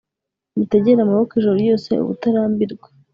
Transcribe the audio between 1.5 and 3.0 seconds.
ryose, ubutarambirwa